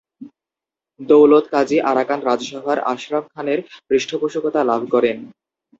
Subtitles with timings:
[0.99, 5.17] দৌলত Qazi Arakan রাজসভার আশরাফ খানের পৃষ্ঠপোষকতা লাভ করেন।